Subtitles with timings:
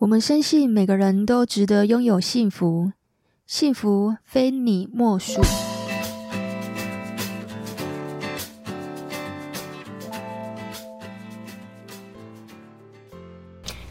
[0.00, 2.90] 我们深信每个人都值得拥有幸福，
[3.46, 5.42] 幸福非你莫属。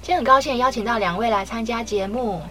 [0.01, 2.41] 今天很高兴邀请到两位来参加节目，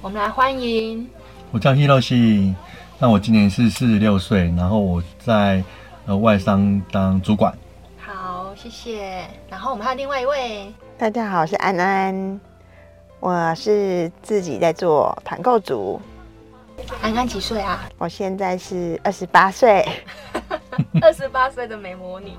[0.00, 1.04] 我们来欢迎。
[1.50, 2.54] 我叫 Hiroshi，
[3.00, 5.64] 那我今年是四十六岁，然后我在
[6.06, 7.52] 呃外商当主管。
[7.98, 9.26] 好，谢谢。
[9.50, 12.51] 然后我们还有另外一位，大家好，我是安安。
[13.22, 16.00] 我是自己在做团购组。
[17.00, 17.88] 安安几岁啊？
[17.96, 19.86] 我现在是二十八岁。
[21.00, 22.32] 二十八岁的美魔女。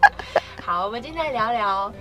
[0.58, 1.92] 好，我们今天来聊聊。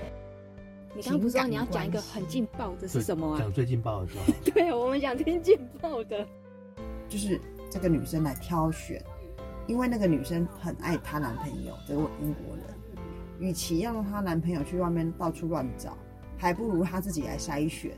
[0.96, 3.38] 你刚刚不知道你要讲一个很劲爆的是什么啊？
[3.38, 4.22] 讲最劲爆的是吧？
[4.56, 6.26] 对，我们想听劲爆的。
[7.10, 7.38] 就是
[7.70, 9.04] 这个女生来挑选，
[9.68, 12.66] 因为那个女生很爱她男朋友，这个英国人。
[13.40, 15.98] 与其要让她男朋友去外面到处乱找，
[16.38, 17.92] 还不如她自己来筛选。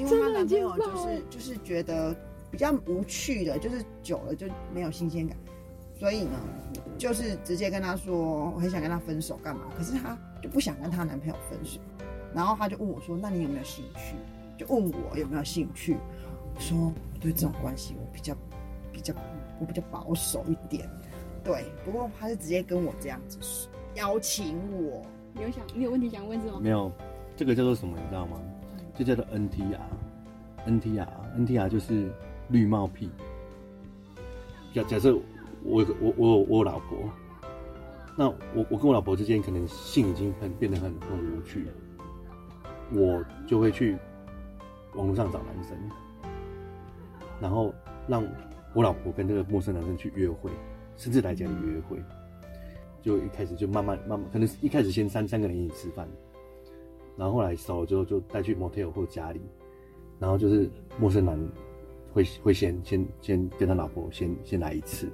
[0.00, 2.14] 因为她男朋友就是就是觉得
[2.50, 5.36] 比较无趣的，就是久了就没有新鲜感，
[5.98, 6.38] 所以呢，
[6.98, 9.62] 就是直接跟她说我很想跟她分手干嘛？
[9.76, 11.80] 可是她就不想跟她男朋友分手，
[12.34, 14.14] 然后她就问我说：“那你有没有兴趣？”
[14.58, 15.96] 就问我有没有兴趣。
[16.54, 18.34] 我说我对这种关系我比较
[18.92, 19.14] 比较
[19.60, 20.88] 我比较保守一点，
[21.44, 21.64] 对。
[21.84, 25.02] 不过她是直接跟我这样子说，邀请我。
[25.32, 26.58] 你有想你有问题想问是吗？
[26.60, 26.90] 没有，
[27.36, 27.96] 这个叫做什么？
[27.96, 28.40] 你知道吗？
[29.00, 32.10] 就叫做 NTR，NTR，NTR 就是
[32.50, 33.08] 绿帽癖。
[34.74, 35.14] 假假设
[35.62, 36.98] 我我我我有老婆，
[38.14, 41.72] 那我我跟我老婆之间可能性已经很变得很很无趣了，
[42.92, 43.96] 我就会去
[44.94, 45.78] 网络上找男生，
[47.40, 47.74] 然后
[48.06, 48.22] 让
[48.74, 50.50] 我老婆跟这个陌生男生去约会，
[50.98, 51.96] 甚至来家里约会，
[53.00, 56.06] 就一开始就慢慢慢慢，可能一开始先三三个人一起吃饭。
[57.16, 59.40] 然后后来熟了之后，就带去 motel 或家里，
[60.18, 61.38] 然后就是陌生男
[62.12, 65.06] 会会先先先跟他老婆先先来一次，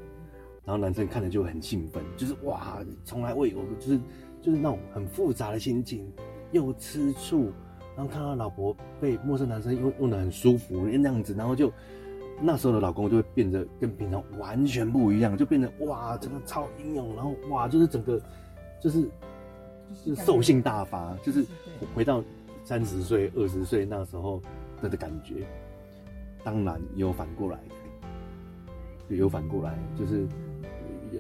[0.65, 3.99] 然后男生看了就很兴奋，就是哇，从来未有，就是
[4.41, 6.11] 就是那种很复杂的心情，
[6.53, 7.51] 又吃醋，
[7.97, 11.73] 然后看到老婆被陌生男生用用得很舒服那样子，然后就
[12.41, 18.21] 那时候的老公就会变得跟平常完全不一样，就变得哇，整个超英勇，然后哇，就是整个
[18.81, 19.11] 就是。
[20.05, 21.45] 就是兽性大发，就是
[21.95, 22.23] 回到
[22.65, 24.41] 三十岁、二十岁那时候
[24.83, 25.47] 的的感觉。
[26.45, 27.59] 当然也有反过来
[29.09, 30.25] 的，有反过来，就是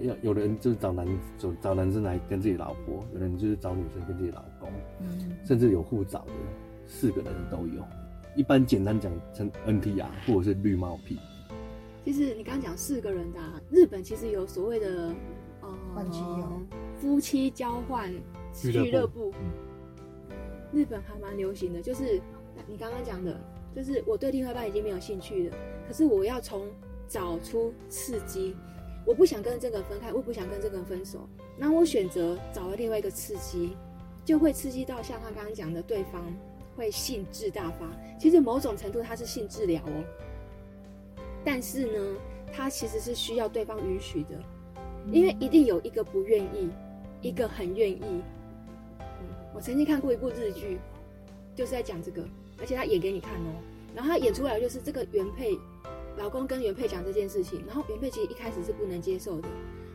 [0.00, 1.04] 有有人就是找男
[1.36, 4.70] 找找男生来跟自己老婆，有人就是找女生跟自己老公，
[5.44, 6.32] 甚至有互找的，
[6.86, 7.84] 四个人都有。
[8.36, 11.18] 一般简单讲成 NTR 或者是绿帽癖。
[12.04, 15.12] 其实你刚刚讲四个人的，日本其实有所谓的
[15.62, 15.68] 呃
[17.00, 18.12] 夫妻交换。
[18.56, 19.32] 俱乐部，
[20.72, 22.20] 日本还蛮流行的，就是
[22.66, 23.38] 你刚刚讲的，
[23.74, 25.56] 就是我对另外一半已经没有兴趣了，
[25.86, 26.66] 可是我要从
[27.06, 28.56] 找出刺激，
[29.04, 31.28] 我不想跟这个人分开，我不想跟这个人分手，
[31.58, 33.76] 那我选择找了另外一个刺激，
[34.24, 36.24] 就会刺激到像他刚刚讲的，对方
[36.76, 37.86] 会兴致大发。
[38.18, 40.04] 其实某种程度他是性治疗哦，
[41.44, 42.16] 但是呢，
[42.50, 44.42] 他其实是需要对方允许的，
[45.12, 46.70] 因为一定有一个不愿意，
[47.20, 48.22] 一个很愿意。
[49.56, 50.78] 我曾经看过一部日剧，
[51.54, 52.22] 就是在讲这个，
[52.60, 53.54] 而且他演给你看哦。
[53.94, 55.58] 然后他演出来就是这个原配，
[56.18, 59.48] 老公跟原配讲这件事情，然后原配其实一开始是不能接受的，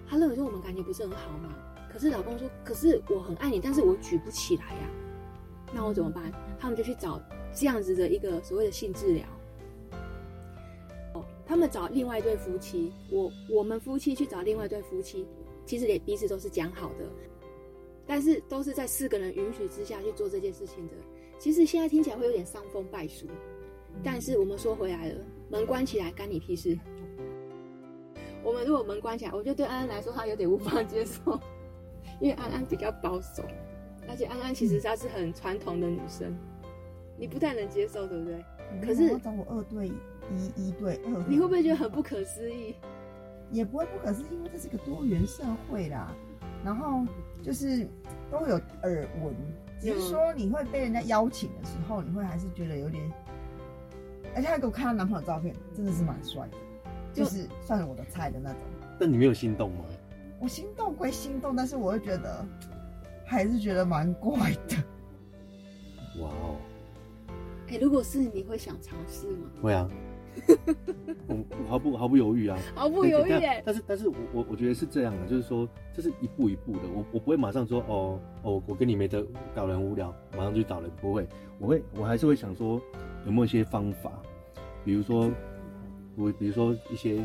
[0.10, 1.54] 他认为说我们感情不是很好嘛。
[1.94, 4.90] 可是老公说，可是我很爱你，但是我举不起来呀，
[5.72, 6.34] 那我怎么办？
[6.60, 7.22] 他们就去找
[7.54, 9.24] 这样子的一个所谓的性治疗。
[11.14, 15.28] 哦，他们找另外一对夫妻，我我们夫妻去找另外一对夫妻，
[15.68, 17.06] 其实也彼此都是讲好的。
[18.12, 20.94] 但是都是在四个人允许之下去做这件事情的。
[21.40, 23.26] 其实现在听起来会有点伤风败俗，
[24.04, 25.16] 但是我们说回来了，
[25.50, 26.78] 门关起来干你屁事。
[28.44, 31.40] 我们如果门关起来，我觉得对安安来说她有点无法接受，
[32.20, 33.46] 因为安安比较保守，
[34.10, 36.38] 而且安安其实她是很传统的女生，
[37.18, 38.44] 你不太能接受，对不对？
[38.86, 42.76] 可是找我二对一，一对二，你会不会觉得很不可思议？
[43.54, 46.14] 也不会不可思议，因为这是个多元社会啦。
[46.64, 47.06] 然后
[47.42, 47.88] 就是
[48.30, 49.36] 都会有耳闻，
[49.80, 53.12] 只是说你会被人家邀请的时候，你会还是觉得有点。
[54.36, 56.58] 而且他给我看她男朋友照片，真的是蛮帅的，
[57.14, 58.60] 就是算是我的菜的那种。
[59.00, 59.84] 但你没有心动吗？
[60.40, 62.46] 我心动归心动，但是我会觉得
[63.26, 64.78] 还是觉得蛮怪的。
[66.22, 66.58] 哇哦！
[67.68, 69.50] 哎，如果是你会想尝试吗？
[69.62, 69.90] 会啊。
[71.28, 73.62] 我毫不毫不犹豫啊，毫不犹豫耶。
[73.66, 79.26] 但是但是我我我觉得是这样的，就是说这是一步一步的，我我不会马上说哦哦，我跟你没得
[79.56, 81.28] 搞人无聊，马上去找人，不会，
[81.60, 82.82] 我会我还是会想说
[83.26, 84.12] 有没有一些方法，
[84.84, 85.32] 比如说
[86.16, 87.20] 我比如说一些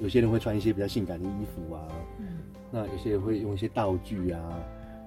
[0.00, 2.38] 有些人会穿一些比较性感的衣服啊，嗯，
[2.70, 4.40] 那有些人会用一些道具啊，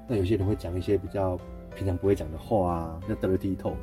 [0.08, 1.40] 那有些人会讲一些比较
[1.76, 3.76] 平常不会讲的话啊，叫 dirty talk。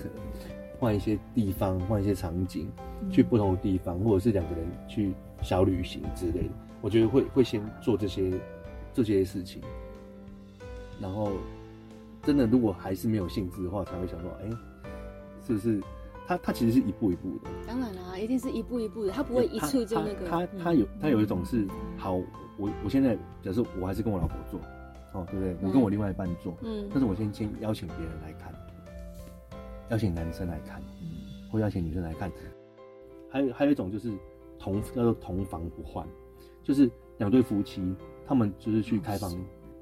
[0.82, 2.69] 换一些地方，换一些场景，
[3.08, 6.49] 去不同的地方，或者是两个人去小旅行之类的。
[6.81, 8.32] 我觉得会会先做这些
[8.93, 9.62] 这些事情，
[11.00, 11.31] 然后
[12.25, 14.56] 真的如果还是没有兴致的话，才会想说，哎、欸，
[15.46, 15.81] 是不是？
[16.26, 17.50] 他他其实是一步一步的。
[17.64, 20.26] 当然啦，一定是一步一步的，他不会一次就那个。
[20.28, 21.64] 他，他有他有一种是，
[21.96, 22.14] 好，
[22.56, 24.58] 我我现在假设我还是跟我老婆做，
[25.12, 25.56] 哦，对不对？
[25.62, 28.52] 我跟我另外一半做，嗯，但是我先先邀请别人来看。
[29.92, 30.82] 邀请男生来看，
[31.50, 32.32] 或邀请女生来看，
[33.28, 34.10] 还有还有一种就是
[34.58, 36.08] 同叫做同房不换，
[36.62, 37.94] 就是两对夫妻，
[38.26, 39.30] 他们就是去开房，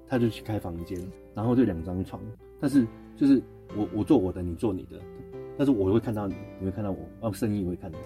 [0.08, 1.00] 他就去开房间，
[1.32, 2.20] 然后就两张床，
[2.58, 2.84] 但是
[3.16, 3.40] 就是
[3.76, 5.00] 我我做我的，你做你的，
[5.56, 7.98] 但是我会看到你，你会看到我，然后声音也会看到，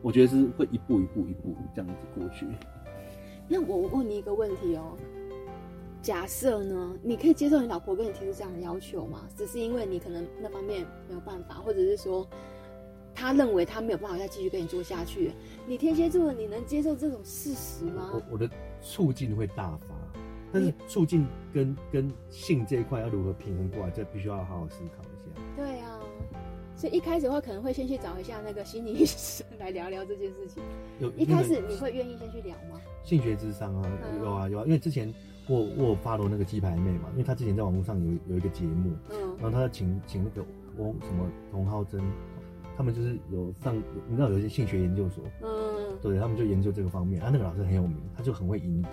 [0.00, 2.46] 我觉得是会一步一步一步这样子过去。
[3.48, 4.96] 那我问你一个问题哦。
[6.04, 9.26] 假设呢，你可以接受你老婆跟你提出这样的要求吗？
[9.34, 12.28] 只是因为你可能那方面没有办法，或者是说，
[13.14, 15.32] 他认为他没有办法再继续跟你做下去。
[15.66, 18.10] 你天蝎座，你能接受这种事实吗？
[18.12, 18.46] 我我的
[18.82, 19.94] 促进会大发，
[20.52, 25.40] 但是促进跟跟性这一块要如何平衡过来，这必须要好好思考一下。
[25.56, 26.00] 对啊，
[26.76, 30.62] 所以一开始的话，可能会先去找一下那个心理医生来聊聊这件事情。
[31.00, 32.78] 有一开始你会愿意先去聊吗？
[33.02, 33.90] 性学智商啊，
[34.22, 35.10] 有啊有啊，因为之前。
[35.46, 40.46] 我我有 follow 那个鸡排妹嘛，因为她之前在网络上有有一个节目，嗯，然后她请请那个
[40.78, 42.00] 翁什么童浩真，
[42.76, 43.76] 他们就是有上，
[44.08, 48.90] 你知道有一些性学研究所，嗯，对，他们就研究这个方面，啊，那个老师很有名，他就很会引导，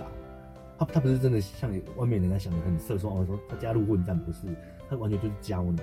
[0.77, 4.47] 他他不是真的像外面人家想的很色，说哦说他加入混战不是，
[4.89, 5.79] 他完全就是教你，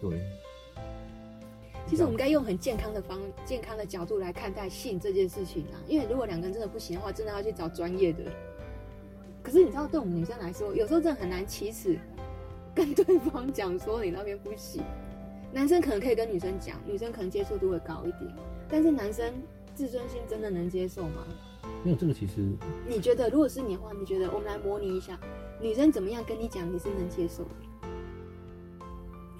[0.00, 0.20] 对。
[1.86, 8.24] 其实我们该用很健康的方健康的角度来看待性这件事情啊，因为如果两个人真的不行的话，真的要去找专业的。
[9.44, 11.98] 可是你知道，对我们女生来说，有时候真的很难启齿，
[12.74, 14.82] 跟对方讲说你那边不行。
[15.52, 18.34] 男生可能可以跟女生讲，女生可能接受度会高一点，
[18.68, 19.32] 但是男生
[19.74, 21.24] 自尊心真的能接受吗？
[21.84, 22.40] 没有这个，其实
[22.88, 25.16] 你觉得，如果是你的话，你觉得我们来模拟一下，
[25.60, 27.50] 女生怎么样跟你讲，你是能接受的？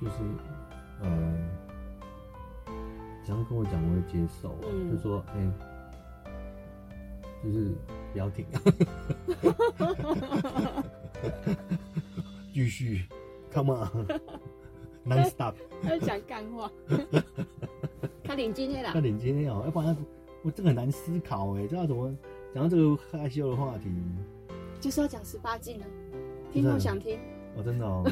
[0.01, 0.17] 就是，
[1.03, 1.09] 呃，
[3.25, 4.55] 只要跟我讲，我会接受。
[4.71, 5.51] 嗯，就说，哎、欸，
[7.43, 7.73] 就是。
[8.15, 8.47] 不要停，
[12.55, 13.03] 继续
[13.53, 15.57] ，Come on，Non stop。
[15.83, 16.71] 他讲干话，
[18.23, 19.97] 他领今天啦，他领今天哦，要不然
[20.45, 22.17] 我这个很难思考哎，知道怎么
[22.55, 23.91] 讲到这个害羞的话题，
[24.81, 25.85] 就是要讲十八禁呢，
[26.53, 27.19] 听众想听，
[27.57, 28.09] 哦，真的哦，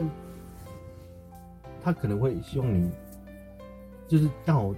[1.82, 2.90] 他可能会希望你，
[4.06, 4.74] 就是刚好。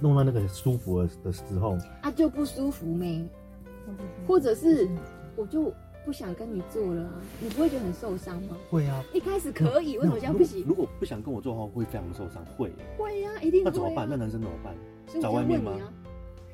[0.00, 3.26] 弄到那个舒服的的时候，啊就不舒服没，
[4.26, 4.88] 或者是
[5.36, 5.72] 我就
[6.04, 7.08] 不想跟你做了，
[7.40, 8.56] 你不会觉得很受伤吗？
[8.70, 10.64] 会啊，一开始可以，为什么现在不行？
[10.66, 12.70] 如果不想跟我做的话，会非常受伤，会。
[12.98, 13.62] 会呀，一定。
[13.64, 14.06] 那怎么办？
[14.08, 14.74] 那男生怎么办？
[15.20, 15.72] 找外面吗？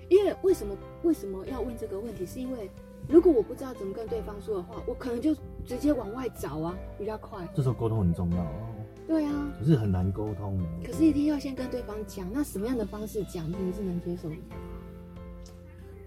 [0.09, 2.27] 因为为什么为什么要问这个问题？
[2.27, 2.71] 是因为
[3.09, 5.35] 如果我不知道怎么跟对方说的话，我可能就
[5.65, 7.47] 直接往外找啊，比较快。
[7.55, 8.72] 这时候沟通很重要哦。
[9.07, 10.59] 对啊，可是很难沟通。
[10.85, 14.37] 可是一定要先跟对方讲，那什么样的方式讲你是能接受的？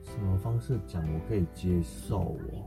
[0.06, 2.66] 什么方式讲我可以接受哦？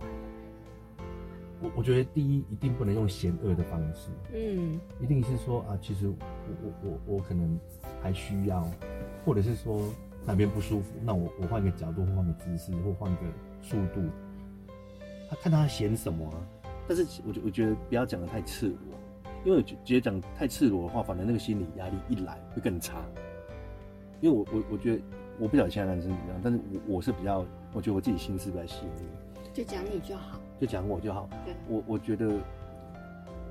[1.60, 6.14] 我我觉得第一一定不能用嫌恶的方式，嗯，一定是说啊，其实我
[6.62, 7.58] 我我我可能
[8.02, 8.68] 还需要，
[9.24, 9.82] 或者是说
[10.24, 13.22] 哪边不舒服，那我我换个角度，或换个姿势，或换个
[13.60, 14.02] 速度，
[15.28, 16.36] 他看他嫌什么啊？
[16.86, 18.76] 但是我觉我觉得不要讲的太赤裸。
[19.44, 23.02] 因为直接讲太赤裸的话，反正那个心理压力一来会更差。
[24.20, 25.02] 因为我我我觉得
[25.38, 29.06] 我不晓得其他男生怎么样，但是我我是比较，我觉得我自己心思比较细腻。
[29.54, 31.28] 就讲你就好，就讲我就好。
[31.44, 32.28] 对，我我觉得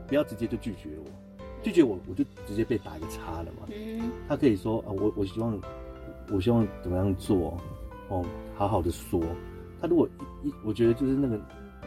[0.08, 3.68] 不要直接就拒绝我，拒绝我我就直接被打一个叉了嘛。
[3.70, 4.12] 嗯。
[4.28, 5.60] 他可以说啊，我我希望
[6.30, 7.58] 我希望怎么样做
[8.10, 8.26] 哦，
[8.56, 9.22] 好好的说。
[9.80, 10.08] 他如果
[10.44, 11.40] 一我觉得就是那个。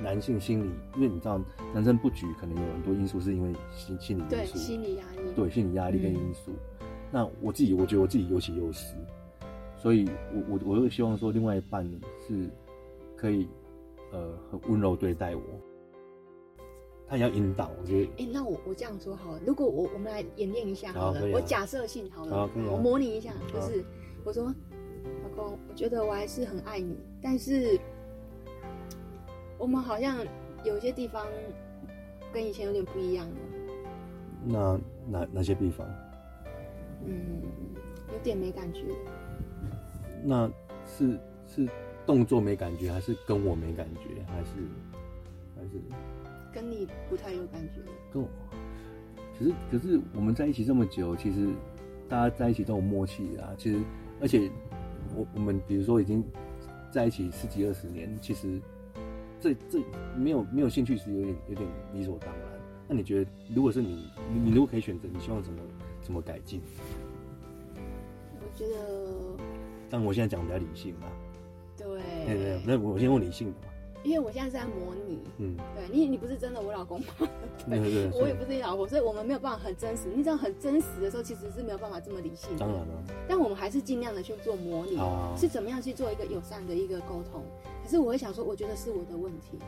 [0.03, 1.41] 男性心理，因为你知道，
[1.75, 6.51] 男生不举可能有很多因素，是因为心心理因素，对心理压力，对心理压力跟因素。
[6.81, 8.95] 嗯、那我自己，我觉得我自己有起有实，
[9.77, 11.85] 所以我我我会希望说，另外一半
[12.27, 12.49] 是
[13.17, 13.49] 可以
[14.13, 15.43] 呃很温柔对待我。
[17.07, 18.11] 他也要引导，我觉得。
[18.19, 23.85] 哎，那我我这样说好了，如果我我们来演练一下好了，我假设性好了，我模拟一下，就是
[24.25, 27.77] 我说，老公，我觉得我还是很爱你，但是
[29.61, 30.17] 我们好像
[30.65, 31.27] 有些地方
[32.33, 33.37] 跟以前有点不一样了。
[34.43, 35.87] 那哪哪些地方？
[37.05, 37.43] 嗯，
[38.11, 38.81] 有点没感觉。
[40.25, 40.51] 那
[40.87, 41.69] 是是
[42.07, 44.51] 动作没感觉，还是跟我没感觉，还是
[45.55, 45.79] 还是
[46.51, 47.83] 跟你不太有感觉？
[48.11, 48.29] 跟我，
[49.39, 51.51] 可是可是我们在一起这么久，其实
[52.09, 53.53] 大家在一起都有默契啊。
[53.59, 53.79] 其实
[54.23, 54.51] 而且
[55.15, 56.25] 我我们比如说已经
[56.91, 58.59] 在一起十几二十年，其实
[59.41, 59.83] 这这
[60.17, 62.43] 没有没有兴趣是有点有点理所当然。
[62.87, 65.63] 那你觉得，如果是你，你你如果可以选择，你希望怎么
[66.03, 66.61] 怎么改进？
[68.35, 69.45] 我觉得，
[69.89, 71.07] 但我现在讲比较理性嘛。
[71.77, 71.87] 对。
[72.27, 73.67] 对对，那我先问理性的嘛。
[74.03, 75.21] 因为我现在是在模拟。
[75.39, 75.57] 嗯。
[75.77, 77.07] 对你，你不是真的我老公吗？
[77.69, 78.21] 对对对。
[78.21, 80.09] 我也不是你老婆，所以我们没有办法很真实。
[80.13, 82.59] 你这样，很真实的时候，其实是没有办法这么理性的。
[82.59, 83.05] 当然了。
[83.29, 84.99] 但我们还是尽量的去做模拟，
[85.37, 87.45] 是怎么样去做一个友善的一个沟通。
[87.91, 89.59] 可是我会想说，我觉得是我的问题，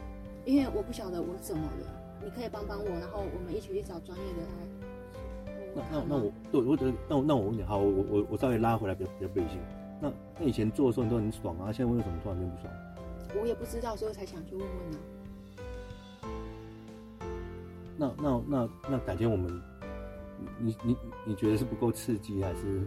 [0.44, 2.22] 因为我不晓得我怎么了。
[2.22, 4.48] 你可以帮帮我，然后我们一起去找专业的来。
[5.74, 9.58] 那那那我对，我觉得那那我问你，好，我我我稍微拉回来比较比较理性。
[10.00, 12.72] 那那以前做的时候你都很爽啊，现在为什么突然间不爽？
[13.42, 14.98] 我也不知道，所以才想去问问呢、
[16.20, 17.26] 啊。
[17.96, 19.60] 那那那那改天我们，
[20.60, 22.86] 你你你觉得是不够刺激，还是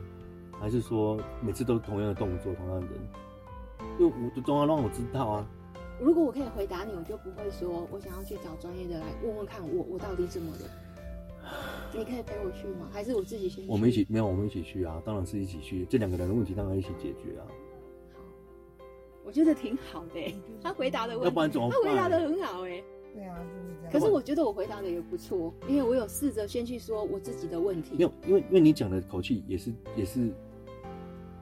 [0.61, 2.93] 还是说每次都同样的动作，同样的人？
[3.99, 5.47] 因为我总要让我知道啊。
[6.01, 10.59] 如果我可以回答你，我就不会说我想要去找专业的来问问看我，我我到底怎么了？
[11.93, 12.89] 你可以陪我去吗？
[12.91, 13.71] 还是我自己先去？
[13.71, 15.01] 我们一起没有，我们一起去啊！
[15.05, 17.47] 当然是一起去，这两个人的问题当然一起解决啊。
[18.13, 18.25] 好，
[19.23, 21.69] 我觉得挺好的、欸，他回答的问题，要不然怎么？
[21.71, 22.83] 他回答的很好哎、欸。
[23.13, 23.91] 对啊，就是这样。
[23.93, 27.95] 可是我觉得我回答的也不错，因为我有试着先去说我自己的问题。
[27.95, 30.33] 没有，因为因为你讲的口气也是也是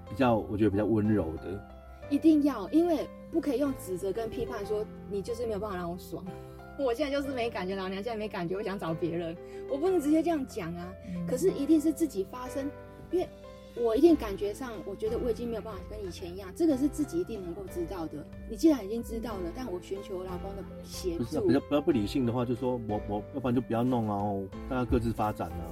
[0.07, 1.72] 比较，我觉得比较温柔的。
[2.09, 3.07] 一定要，因为。
[3.33, 6.23] 不可以用指责跟批判说你就是没有办法让我爽，
[6.77, 9.35] 我现在就是没感觉，老娘现在没感觉，我想找别人，
[9.67, 10.93] 我不能直接这样讲啊。
[11.07, 12.69] 嗯、可是一定是自己发生，
[13.09, 13.27] 因为
[13.75, 18.23] 我一定感觉上，我觉得我已经没有办法跟以前一样，这个是自己一定能够知道的。
[18.47, 21.23] 你既然已经知道了，但我寻求我老公的协助。
[21.23, 25.65] 不是、啊、比较不要不理性的话，就说我我要不然就不要弄啊，大家各自发展啊，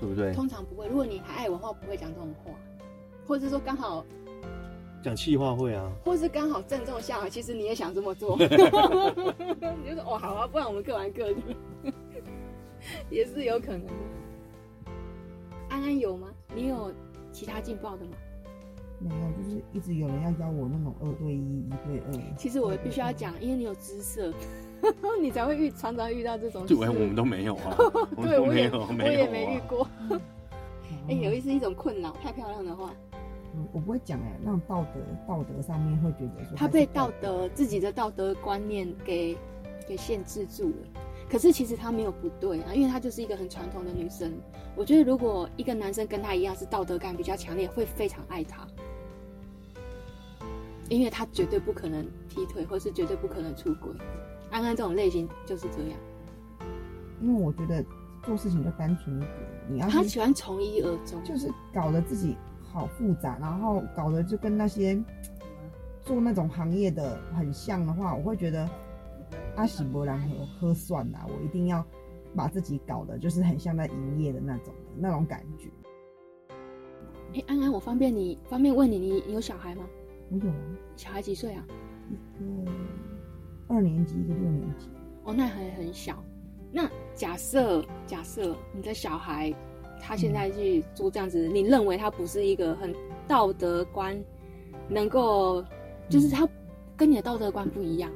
[0.00, 0.32] 对不对？
[0.32, 2.50] 通常不会，如果你还爱我的话，不会讲这种话，
[3.26, 4.02] 或者说刚好。
[5.04, 8.56] 讲气话会啊，或是刚好正中下怀，其实你也想这么做， 你就
[9.94, 11.36] 说哦好啊，不然我们各玩各的，
[13.10, 13.92] 也是有可能的。
[15.68, 16.28] 安安有吗？
[16.54, 16.90] 你有
[17.32, 18.12] 其他劲爆的吗？
[18.98, 22.36] 没有，就是一直有人要邀我那种二对一、一对二。
[22.38, 24.32] 其实我必须要讲，因为你有姿色，
[25.20, 26.64] 你才会遇常常遇到这种。
[26.64, 27.76] 对，我们都没有啊。
[28.22, 29.86] 对，我也我也没遇过。
[31.08, 32.94] 哎，有一是一种困扰，太漂亮的话。
[33.72, 39.36] 我不会讲哎，那种道德道德上面会觉得说他被道德自己的道德观念给
[39.86, 41.00] 给限制住了。
[41.30, 44.32] 可是其实他没有不对啊，因为他就是一个很传统的女生。
[44.76, 48.66] 我觉得如果一个男生跟他一样是道德感比较强烈，会非常爱他，
[50.90, 53.90] 因为他绝对不可能劈腿，或是绝对不可能出轨。
[54.50, 55.98] 安安这种类型就是这样，
[57.20, 57.84] 因为我觉得
[58.22, 59.32] 做事情就单纯一点，
[59.68, 62.36] 你要他喜欢从一而终，就是搞得自己。
[62.74, 65.00] 好复杂，然后搞得就跟那些
[66.00, 68.68] 做那种行业的很像的话，我会觉得
[69.54, 71.86] 阿喜伯兰和喝算了，我一定要
[72.34, 75.70] 把自己搞得就是很像在营业的那种那种感觉。
[77.34, 79.84] 哎、欸，安安，我方便你方便问你，你你有小孩吗？
[80.30, 80.56] 我有啊。
[80.96, 81.64] 小孩几岁啊？
[82.10, 82.72] 一个
[83.68, 84.88] 二年级，一个六年级。
[85.22, 86.22] 哦，那还很小。
[86.72, 89.54] 那假设假设你的小孩。
[90.00, 92.94] 他现在去做这样子，嗯、你认为他不是一个很
[93.26, 94.16] 道德观，
[94.88, 95.64] 能够，
[96.08, 96.48] 就是他
[96.96, 98.10] 跟你的道德观不一样，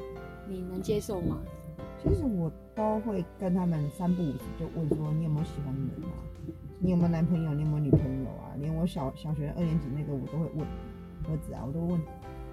[0.49, 1.39] 你能接受吗？
[2.03, 6.23] 其实我都会跟他们三不五时就问说，你有没有喜欢的人啊？
[6.79, 7.53] 你有没有男朋友？
[7.55, 8.55] 你有没有女朋友啊？
[8.61, 10.67] 连我小小学二年级那个我都会问
[11.29, 12.01] 儿子啊，我都问。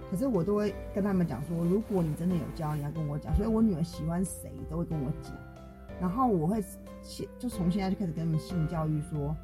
[0.09, 3.35] 可是我都会跟他们讲说，如果你真的有交，你要跟我讲。
[3.35, 5.31] 所以我女儿喜欢谁都会跟我讲，
[5.99, 6.63] 然后我会
[7.01, 7.27] 现。
[7.37, 9.35] 就从现在就开始跟他们性教育说，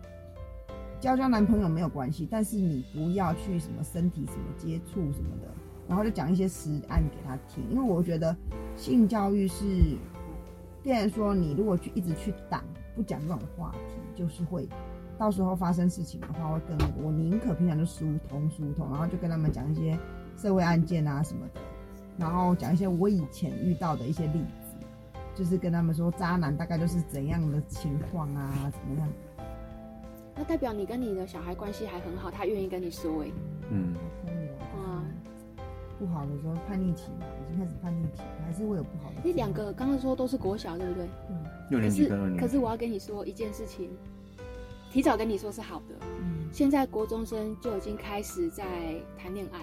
[0.99, 5.47] 交交男朋友没有关系，但是你不要去什么身体什么接触什么的，
[5.87, 7.63] 然后就讲一些实案给他听。
[7.69, 8.35] 因为我觉得
[8.75, 9.63] 性教育是，
[10.81, 12.63] 变成说你如果去一直去挡
[12.95, 14.67] 不讲这种话题，就是会
[15.17, 16.77] 到时候发生事情的话会更。
[17.03, 19.97] 我宁可平常就疏通疏通，然后就跟他们讲一些
[20.35, 21.61] 社会案件啊什么的，
[22.17, 24.60] 然后讲一些我以前遇到的一些例子。
[25.35, 29.09] 就是跟他们说渣男大概都是怎样的情况啊，怎么样？
[30.35, 33.33] 那代表你跟你的小孩关系还很好，他愿意跟你说哎、欸。
[33.69, 33.93] 嗯。
[34.25, 35.03] 可以啊。
[35.99, 39.15] 不好的时候叛逆期嘛，已经开始叛逆期，还是会有不好的。
[39.23, 41.05] 那两个刚刚说都是国小，对不对？
[41.29, 41.43] 嗯。
[41.69, 42.39] 六年级跟二年级。
[42.39, 43.89] 可是我要跟你说一件事情，
[44.91, 45.95] 提早跟你说是好的。
[46.19, 46.49] 嗯。
[46.51, 48.65] 现在国中生就已经开始在
[49.17, 49.59] 谈恋爱，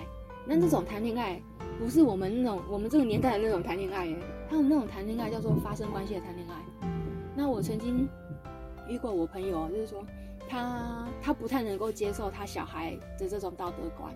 [0.47, 1.41] 那这种谈恋爱
[1.79, 4.17] 不是我们那种我们这个年代的那种谈恋爱，哎，
[4.49, 6.89] 他们那种谈恋爱叫做发生关系的谈恋爱。
[7.37, 8.09] 那我曾经
[8.89, 10.05] 遇过我朋友，就是说
[10.49, 14.15] 他他不太能够接受他小孩的这种道德观，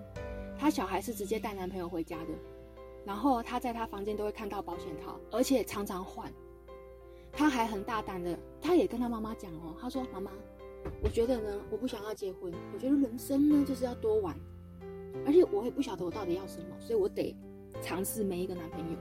[0.59, 2.31] 他小孩是直接带男朋友回家的，
[3.05, 6.33] 然后他在他房间都会看到保险套，而且常常换。
[7.35, 10.31] 他还很大胆的，他也跟他妈妈讲哦，他说妈妈。
[11.03, 12.53] 我觉得呢，我不想要结婚。
[12.75, 14.37] 我觉得人生呢，就是要多玩，
[15.25, 17.35] 而且我也不晓得我到底要什么，所以我得
[17.81, 18.97] 尝试每一个男朋友。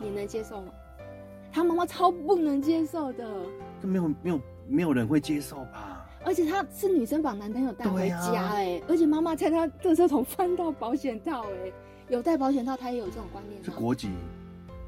[0.00, 0.72] 你能接受吗？
[1.50, 3.26] 他妈妈超不能接受的。
[3.80, 6.06] 这没有没有没有人会接受吧？
[6.24, 11.72] 而且他是女生把男朋友带回家哎、欸，啊、而且妈妈在他垃圾桶翻到保险套哎、欸，
[12.08, 13.62] 有带保险套，她也有这种观念。
[13.62, 14.10] 是国籍？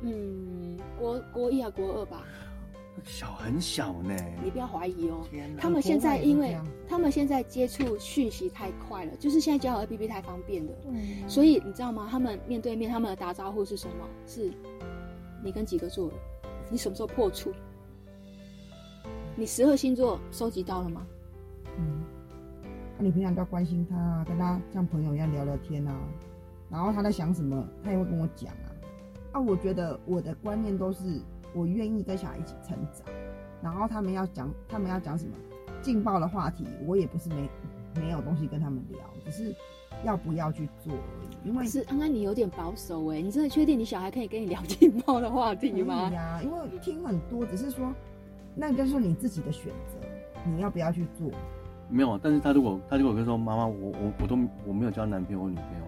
[0.02, 2.22] 嗯，国国一啊，国二吧。
[3.04, 4.14] 小很小呢，
[4.44, 5.26] 你不要怀疑哦。
[5.32, 6.54] 哪他们现在因为
[6.86, 12.06] 他们现在接触讯息太快了，就是现在交友 APP 太方便了，嗯、所以你知道吗？
[12.10, 14.06] 他们面对面他们的打招呼是什么？
[14.26, 14.52] 是，
[15.42, 16.10] 你跟几个做？
[16.70, 17.52] 你什么时候破处？
[19.36, 21.06] 你十二星座收集到了吗？
[21.78, 22.02] 嗯，
[22.98, 25.94] 那、你平常都要关心他啊，跟他像朋友一样聊聊天啊，
[26.70, 28.68] 然后他在想什么，他也会跟我讲啊。
[29.32, 31.20] 啊，我觉得我的观念都是。
[31.52, 33.04] 我愿意跟小孩一起成长，
[33.60, 35.32] 然后他们要讲，他们要讲什么
[35.82, 37.50] 劲爆的话题，我也不是没
[37.96, 39.52] 没有东西跟他们聊，只是
[40.04, 41.48] 要不要去做而已。
[41.48, 46.10] 因为是安安，你有点保守哎，你真的确定你小孩可以跟你聊劲爆 的话题吗？
[46.10, 47.92] 呀、啊，因为听很多，只是说，
[48.54, 49.98] 那就是你自己的选择，
[50.44, 51.30] 你要不要去做？
[51.88, 55.84] 没有啊，但是他如果他如果跟说妈妈，我我我都我没有交男朋友或女朋友，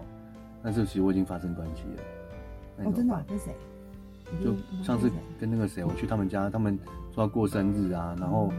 [0.63, 2.89] 但是其实我已经发生关系了。
[2.89, 3.23] 哦，真的、啊？
[3.27, 3.53] 跟谁？
[4.43, 6.79] 就上次跟那个谁，我去他们家，他们
[7.11, 8.51] 说要过生日啊，然后，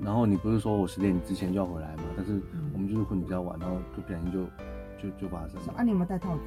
[0.00, 2.04] 然后你不是说我十点之前就要回来嘛？
[2.16, 2.40] 但是
[2.72, 4.40] 我们就是混比较晚，然后就不小心就
[5.02, 5.74] 就就发生了。
[5.76, 6.42] 啊，你有没有戴套子？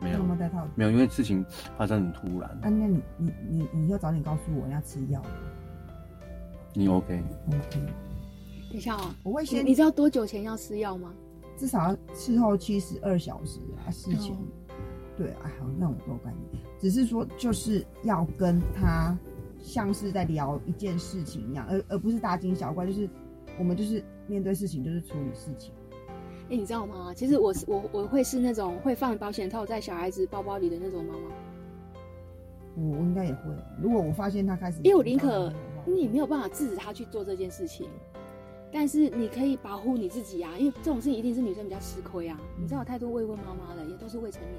[0.00, 0.70] 没有，有没有带套子？
[0.74, 1.44] 没有，因为事情
[1.76, 2.50] 发生很突然。
[2.50, 5.22] 啊，那你你你你要早点告诉我要吃药。
[6.74, 7.80] 你 OK？OK。
[8.70, 9.64] 等一下啊，我会先。
[9.64, 11.12] 你知道多久前要吃药吗？
[11.56, 14.36] 至少要事后七十二小时啊，事前。
[15.16, 16.62] 对啊，好，那我都概念。
[16.80, 19.16] 只是说，就是要跟他
[19.60, 22.86] 像是在聊一件事情一样，而而不是大惊小怪。
[22.86, 23.08] 就是
[23.58, 25.72] 我们就是面对事情，就是处理事情。
[26.52, 27.14] 哎、欸，你知道吗？
[27.14, 31.20] 其实我是我我会是那种会放保险套在小孩子包包里的那种妈妈。
[32.76, 33.40] 我我应该也会。
[33.80, 35.50] 如果我发现他开始，因为我宁可
[35.86, 37.88] 你没有办法制止他去做这件事情，
[38.70, 40.52] 但是你可以保护你自己啊。
[40.58, 42.38] 因为这种事情一定是女生比较吃亏啊。
[42.60, 44.52] 你知道，有太多未婚妈妈了，也都是未成年。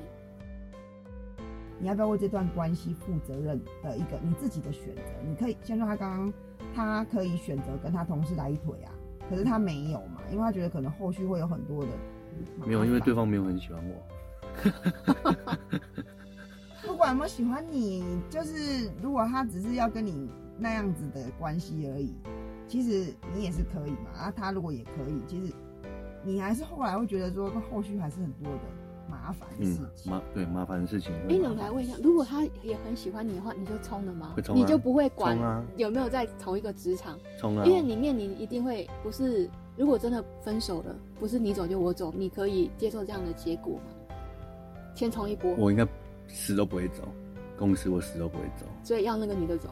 [1.80, 5.02] 你要不要为这段关系负责任的一个你自己的选择？
[5.28, 6.34] 你可以先说他刚刚，
[6.74, 8.90] 他可以选择跟他同事来一腿啊，
[9.30, 11.90] 可是他没有嘛，因为他觉得可能后续会有很多的。
[12.66, 14.04] 没有，因为对方没有很喜欢我。
[16.86, 22.14] 不管有没有喜欢你，就是如果他只是要跟你那样子的关系而已，
[22.68, 24.10] 其实你也是可以嘛。
[24.16, 25.54] 啊，他如果也可以，其实
[26.24, 28.62] 你还是后来会觉得说，后续还是很多的。
[29.08, 31.12] 麻烦的事情，麻对麻烦的事情。
[31.30, 34.34] 哎，我来问一下，如果他也很喜欢你的话，你就冲了吗？
[34.36, 35.38] 会冲啊，你就不会管
[35.76, 37.20] 有没有在同一个职场？
[37.40, 37.66] 冲啊！
[37.66, 44.16] 因为里面你一定会不是，如果真的分手了，不是你走就我走，你可以接受这样的结果吗？
[44.96, 45.88] 先冲一波，我应该
[46.28, 47.04] 死都不会走，
[47.58, 49.70] 公司我死都不会走，所以要那个女的走。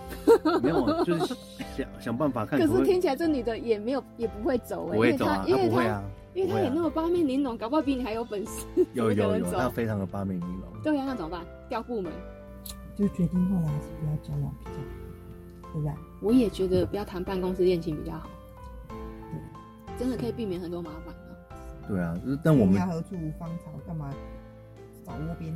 [0.62, 1.34] 没有，就是
[1.76, 2.58] 想想办法看。
[2.58, 6.02] 可是听起来这女的也没有也不会走哎，不会走啊，因为不会啊。
[6.34, 8.66] 因为她也那么八面玲珑，搞不好比你还有本事。
[8.94, 10.82] 有 有有，他非常的八面玲珑。
[10.82, 11.44] 对呀，那怎么办？
[11.68, 12.10] 调部门。
[12.94, 15.92] 就决定后来还是不要交往比较好，对不对？
[16.22, 18.28] 我也觉得不要谈办公室恋情比较好。
[18.88, 21.30] 对，真的可以避免很多麻烦啊。
[21.88, 24.10] 对啊，但我们要何处无芳草，干嘛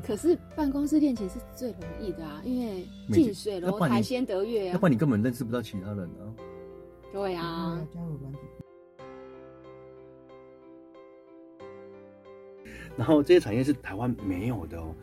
[0.05, 4.73] 可是办公室恋情是最容易的啊，因为近水楼台先得月啊。
[4.73, 6.23] 要不然你根本认识不到其他人啊。
[7.12, 7.81] 对啊。
[12.97, 14.95] 然后这些产业是台湾没有的哦，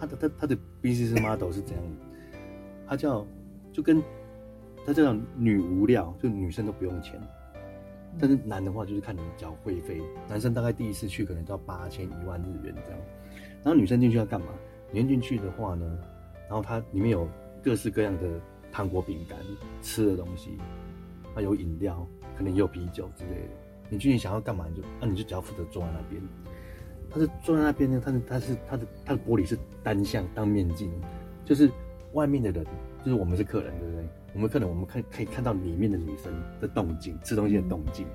[0.00, 1.90] 他的它它的 business model 是这样的，
[2.88, 3.26] 它叫
[3.70, 4.02] 就跟
[4.86, 7.20] 它叫女无料，就女生都不用钱，
[8.18, 13.00] 但是男的话就是看你缴会费，男生大概第一次去可能都要八千一万日元这样，
[13.64, 14.46] 然后女生进去要干嘛？
[14.90, 15.98] 女生进去的话呢，
[16.48, 17.28] 然后它里面有
[17.62, 18.28] 各式各样的
[18.70, 19.38] 糖果、饼干、
[19.80, 20.58] 吃的东西，
[21.34, 23.48] 还有饮料，可能也有啤酒之类的。
[23.88, 26.22] 你具体想要干嘛，你就那、你就只要负责坐在那边。
[27.08, 30.90] 他是坐在那边呢，他是他是他的他的玻璃是单向当面镜，
[31.44, 31.70] 就是
[32.12, 32.64] 外面的人，
[33.04, 34.04] 就是我们是客人，对不对？
[34.34, 38.06] 我们客人我们看可以看到里面的女生的动静，吃东西的动静，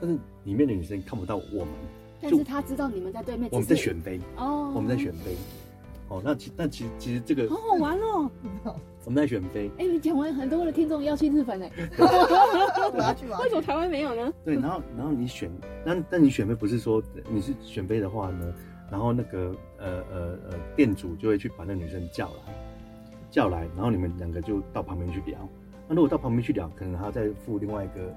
[0.00, 1.74] 但是里面的女生看不到我们。
[2.20, 5.36] 但是他知道你们在对面，我们在选杯哦，我们在选杯。
[6.08, 8.30] 哦，那其那其实其实这个好好玩哦，
[9.04, 9.70] 我们在选妃。
[9.78, 13.38] 哎，你讲完很多的听众要去日本哎， 我要去吗？
[13.40, 14.32] 为什么台湾没有呢？
[14.44, 15.50] 对，然后然后你选，
[15.84, 18.54] 那那你选妃不是说你是选妃的话呢？
[18.90, 22.54] 然后那个呃呃呃店主就会去把那女生叫来，
[23.30, 25.38] 叫来，然后你们两个就到旁边去聊。
[25.88, 28.14] 那如果到旁边去聊，可能还要再付另外一个。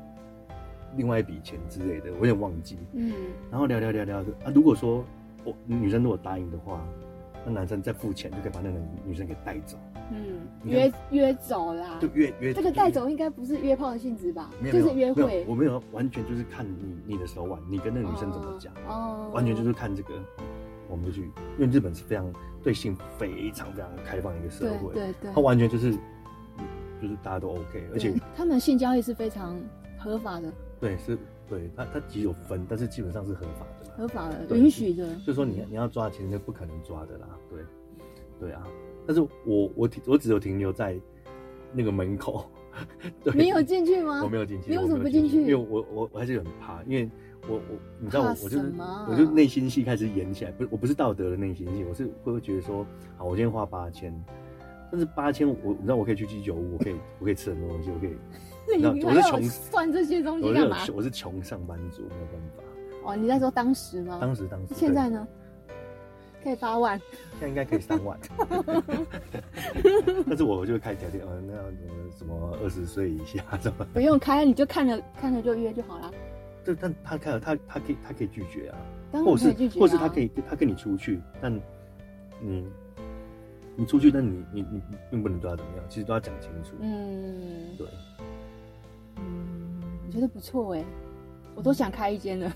[0.97, 2.77] 另外一笔钱之类的，我有点忘记。
[2.93, 3.13] 嗯，
[3.51, 5.05] 然后聊聊聊聊啊，如果说
[5.45, 6.83] 我女生如果答应的话，
[7.45, 9.77] 那男生再付钱就可以把那个女生给带走。
[10.10, 12.53] 嗯，约约走啦，就约约。
[12.53, 14.49] 这个带走应该不是约炮的性质吧？
[14.60, 15.45] 没有，就是约会。
[15.47, 18.73] 我没有，完全就是看你你的手腕，你跟那个女生怎么讲。
[18.88, 19.29] 哦。
[19.33, 20.13] 完全就是看这个，
[20.89, 21.21] 我们就去，
[21.57, 22.25] 因为日本是非常
[22.63, 24.93] 对性非常非常开放一个社会。
[24.93, 25.31] 对对对。
[25.33, 25.91] 他完全就是，
[27.01, 29.57] 就是大家都 OK，而且他们性交易是非常
[29.97, 30.51] 合法的。
[30.80, 35.13] 对，是，对，它它只有分，但是基本上是合法的，合法的，允许的。
[35.16, 37.60] 就是说你你要抓钱，那不可能抓的啦，对，
[38.40, 38.68] 对啊。
[39.06, 41.00] 但是我我停，我只有停留在
[41.74, 42.46] 那个门口。
[43.24, 44.22] 对，你有进去吗？
[44.24, 44.70] 我没有进去。
[44.70, 45.42] 你为什么不进去？
[45.42, 47.10] 因为我我我还是很怕，因为
[47.48, 47.62] 我我
[48.00, 48.72] 你知道我我就是
[49.10, 52.86] 我就内心戏开始演起来，不我不是道德的内心戏，我是会会觉得说，
[53.18, 54.13] 好，我今天花八千，
[54.92, 58.16] 但是八千我你知道我可以去居酒屋，我可以我可以吃很多东西，我可以。
[58.75, 60.77] 你我是穷，算这些东西干嘛？
[60.93, 62.63] 我是穷上班族，没有办法。
[63.06, 64.17] 哦，你在说当时吗？
[64.19, 64.73] 当时，当时。
[64.75, 65.25] 现在呢？
[66.43, 66.99] 可以八万。
[67.39, 68.17] 现在应该可以三万。
[70.27, 71.63] 但是我就会开条件，呃，那样
[72.17, 73.86] 什么二十岁以下什么？
[73.93, 76.12] 不用开，你就看着看着就约就好了。
[76.65, 78.77] 就但他开了，他他可以他可以拒绝啊，
[79.23, 81.53] 或是或是他可以他跟你出去，但
[82.41, 82.67] 你
[83.75, 86.75] 你出去，但你你你并不能对他怎么样，其实都要讲清楚。
[86.82, 87.88] 嗯，对。
[90.08, 90.86] 我觉得不错哎，
[91.54, 92.50] 我都想开一间了。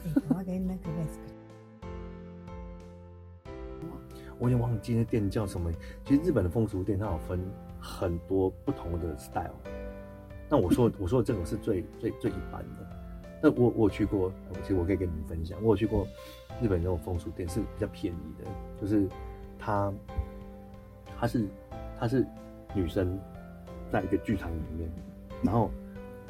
[4.40, 5.70] 我已经忘记那店叫什么。
[6.06, 7.40] 其实日本的风俗店它有分
[7.78, 9.52] 很多不同的 style。
[10.50, 12.88] 那我说 我说的这种是最最最一般的。
[13.44, 16.08] 那我我有去过，其实我可以跟你们分享，我有去过
[16.62, 19.10] 日本那种风俗店是比较便宜的，就是
[19.60, 19.94] 它
[21.20, 21.48] 它是
[22.00, 22.26] 它是
[22.74, 23.20] 女生
[23.92, 24.90] 在一个剧场里面，
[25.44, 25.70] 然后。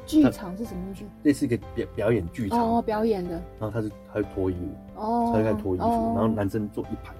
[0.06, 1.06] 剧场是什么剧？
[1.22, 3.30] 类似一个表表演剧场哦，表演的。
[3.58, 7.14] 然后他是他会脱衣服哦，他就开始脱衣服，然后男生坐一排，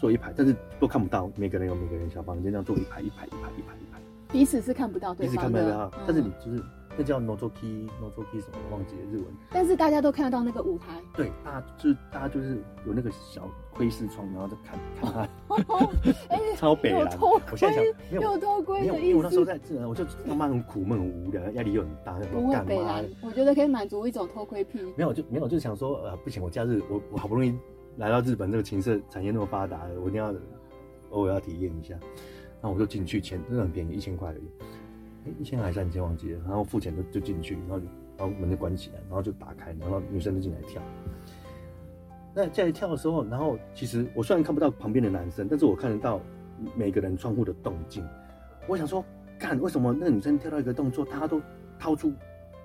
[0.00, 4.00] 坐一排，但是都看不到，每个人有每个人小房间这样坐一排一排一排一排一排，
[4.32, 6.62] 彼此是看不到对方的，彼此看不到，但是你就是。
[6.96, 11.00] 那叫 nozoki nozoki 什么忘记了日文，但是大家都看得到那个舞台。
[11.14, 16.06] 对，大家就是大家就是有那个小窥视窗，然后再看 看他。
[16.56, 17.18] 超北蓝。
[17.20, 19.02] 我现在想，没有偷窥的意思。
[19.02, 23.04] 因为我那时候在自然，我就他妈很苦闷很无聊，压力又很大，不会北蓝。
[23.22, 24.80] 我觉得可以满足一种偷窥癖。
[24.96, 27.54] 没有就没有，就想说呃不行，我假日我我好不容易
[27.98, 30.34] 来到日本这个情色产业那么发达，我一定要
[31.10, 31.94] 偶尔要体验一下。
[32.62, 34.50] 那我就进去，钱真的很便宜，一千块而已。
[35.38, 37.86] 一千还是三千忘记了，然后付钱就就进去，然后就
[38.18, 40.82] 然后门就关起来，然后就打开，然后女生就进来跳。
[42.34, 46.20] 那进来跳的时候，然后其实我虽然看不到旁边的男生，但是我看得到
[46.76, 48.06] 每个人窗户的动静。
[48.66, 49.04] 我想说，
[49.38, 51.40] 干为什么那个女生跳到一个动作，大家都
[51.78, 52.12] 掏出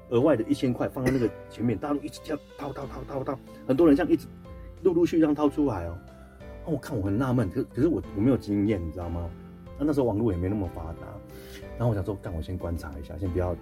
[0.10, 4.28] 额外的一千块放在那个前面，大家都一直跳，掏掏掏掏掏，很多人这样一直
[4.84, 5.98] 陆陆续续这样掏出来哦。
[6.66, 9.30] 那我看我很纳闷，可可是我我没有经验，你知道吗？
[9.82, 11.08] 那那时候网络也没那么发达。
[11.76, 13.56] 然后我想说，干，我先观察一下，先不要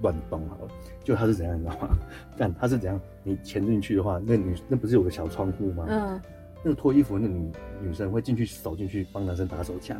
[0.00, 0.68] 乱动好了。
[1.04, 1.96] 就他是怎样，你知道吗？
[2.36, 3.00] 干，他是怎样？
[3.22, 5.86] 你潜进去的话，那女那不是有个小窗户吗？
[5.88, 6.20] 嗯。
[6.64, 9.96] 那个脱衣服那女女生会进去，走进去帮男生打手枪。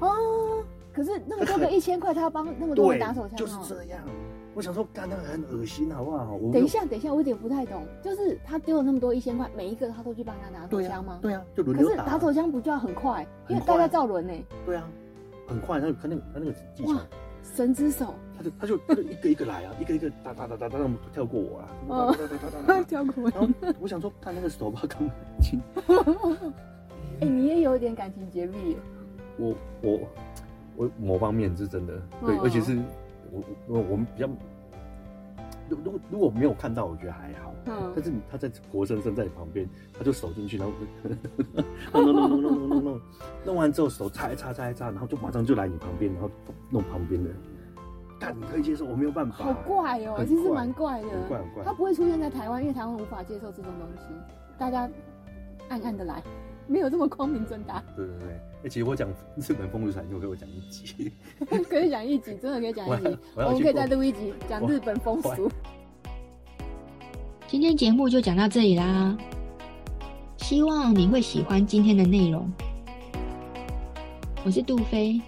[0.00, 0.64] 哦。
[0.92, 3.36] 可是那么多个一千块，他要帮那么多人打手枪？
[3.36, 4.00] 就是这样。
[4.58, 6.36] 我想说，干，那个很恶心，好不好？
[6.52, 7.86] 等一下，等一下，我有点不太懂。
[8.02, 11.20] 就是他丢了那么多一千块，每一个他都去帮他拿手枪吗？
[11.22, 11.94] 对啊，就轮流打。
[11.94, 13.24] 可是打手枪不就要很快？
[13.46, 14.32] 因为大家照轮呢。
[14.66, 14.90] 对啊。
[15.46, 16.98] 很快，他就看那个他那个技巧，
[17.54, 20.78] 神之手，他就他就他就一个一个来啊，一个一个哒哒哒哒哒
[21.12, 22.12] 跳过我啊，
[22.82, 23.30] 跳过我。
[23.30, 24.98] 然后我想说，他那个手把感
[25.40, 25.60] 情。
[27.20, 28.76] 哎，你也有一点感情洁癖。
[29.38, 30.00] 我我
[30.74, 32.76] 我某方面是真的，对，而且是
[33.32, 34.28] 我我我们比较
[35.68, 37.54] 如如果如果没有看到，我觉得还好。
[37.66, 37.92] 嗯。
[37.94, 40.72] 但是他在活生生在你旁边，他就手进去，然后
[42.02, 43.00] 弄弄弄弄弄弄弄，
[43.44, 46.30] 弄完之后手擦一擦擦一擦，然后就马上就来你旁边，然后
[46.70, 47.30] 弄旁边的。
[48.20, 49.36] 但你可以接受，我没有办法。
[49.36, 51.08] 好怪哦，其实蛮怪的。
[51.08, 51.64] 很怪很怪。
[51.64, 54.08] 他不会出现在台湾，因为台湾无法接受这种东西。
[54.58, 54.90] 大家
[55.68, 56.20] 暗暗的来，
[56.68, 57.82] 没有这么光明正大。
[57.96, 58.28] 对对对。
[58.64, 61.12] 哎，其实我讲日本风俗产业，可以讲一集。
[61.68, 63.18] 可以讲一集，真的可以讲一集。
[63.34, 65.50] 我，我们可以再录一集讲日本风俗。
[67.46, 69.16] 今天节目就讲到这里啦，
[70.36, 72.50] 希望你会喜欢今天的内容。
[74.44, 75.20] 我是杜飞，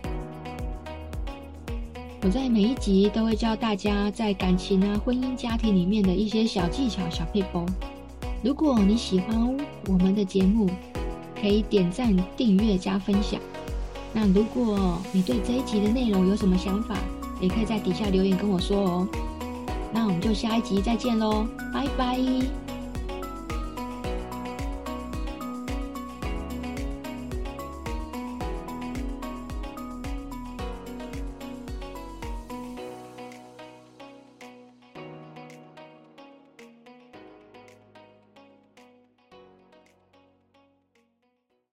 [2.23, 7.67] 我在每一集都会教大家在感情啊、婚姻家庭里面的一些小技巧、小配方。
[8.43, 9.57] 如果你喜欢
[9.89, 10.69] 我们的节目，
[11.41, 13.41] 可以点赞、订阅、加分享。
[14.13, 16.97] 那如果你对这一集的内容有什么想法，
[17.41, 19.09] 也可以在底下留言跟我说哦。
[19.93, 22.70] 那我们就下一集再见喽，拜拜。